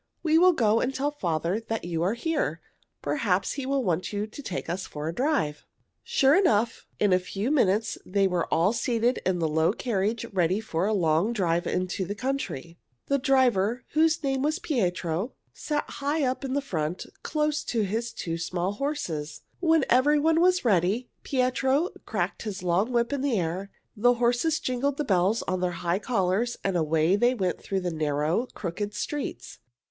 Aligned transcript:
"We 0.23 0.39
will 0.39 0.53
go 0.53 0.79
and 0.81 0.95
tell 0.95 1.11
father 1.11 1.59
that 1.59 1.85
you 1.85 2.01
are 2.01 2.15
here. 2.15 2.59
Perhaps 3.03 3.51
he 3.51 3.67
will 3.67 3.83
want 3.83 4.11
you 4.11 4.25
to 4.25 4.41
take 4.41 4.67
us 4.67 4.87
for 4.87 5.07
a 5.07 5.13
drive." 5.13 5.63
Sure 6.03 6.33
enough, 6.33 6.87
in 6.99 7.13
a 7.13 7.19
few 7.19 7.51
minutes 7.51 7.99
they 8.03 8.27
were 8.27 8.51
all 8.51 8.73
seated 8.73 9.19
in 9.27 9.37
the 9.37 9.47
low 9.47 9.71
carriage 9.73 10.25
ready 10.33 10.59
for 10.59 10.87
a 10.87 10.91
long 10.95 11.33
drive 11.33 11.67
into 11.67 12.03
the 12.03 12.15
country. 12.15 12.79
The 13.09 13.19
driver, 13.19 13.83
whose 13.91 14.23
name 14.23 14.41
was 14.41 14.57
Pietro, 14.57 15.33
sat 15.53 15.87
high 15.87 16.23
up 16.23 16.43
in 16.43 16.59
front, 16.61 17.05
close 17.21 17.63
behind 17.63 17.89
his 17.89 18.11
two 18.11 18.39
small 18.39 18.71
horses. 18.71 19.41
When 19.59 19.85
everyone 19.87 20.41
was 20.41 20.65
ready, 20.65 21.11
Pietro 21.21 21.89
cracked 22.07 22.41
his 22.41 22.63
long 22.63 22.91
whip 22.91 23.13
in 23.13 23.21
the 23.21 23.39
air, 23.39 23.69
the 23.95 24.15
horses 24.15 24.59
jingled 24.59 24.97
the 24.97 25.03
bells 25.05 25.43
on 25.43 25.59
their 25.61 25.85
high 25.85 25.99
collars, 25.99 26.57
and 26.63 26.75
away 26.75 27.15
they 27.15 27.35
went 27.35 27.61
through 27.61 27.81
the 27.81 27.93
narrow, 27.93 28.47
crooked 28.55 28.95
streets. 28.95 29.59